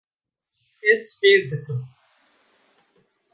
[0.91, 1.81] Ez fêr dikim.